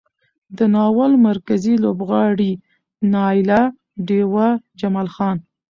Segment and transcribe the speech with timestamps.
[0.57, 2.51] د ناول مرکزي لوبغاړي
[3.13, 3.61] نايله،
[4.07, 4.47] ډېوه،
[4.79, 5.37] جمال خان،